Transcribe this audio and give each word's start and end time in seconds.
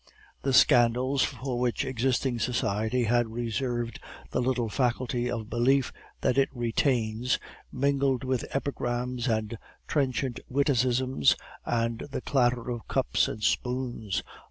The 0.41 0.51
scandals 0.51 1.21
for 1.21 1.59
which 1.59 1.85
existing 1.85 2.39
society 2.39 3.03
has 3.03 3.27
reserved 3.27 3.99
the 4.31 4.41
little 4.41 4.67
faculty 4.67 5.29
of 5.29 5.47
belief 5.47 5.93
that 6.21 6.39
it 6.39 6.49
retains, 6.53 7.37
mingled 7.71 8.23
with 8.23 8.43
epigrams 8.49 9.27
and 9.27 9.59
trenchant 9.87 10.39
witticisms, 10.49 11.35
and 11.67 11.99
the 12.11 12.21
clatter 12.21 12.71
of 12.71 12.87
cups 12.87 13.27
and 13.27 13.43
spoons. 13.43 14.23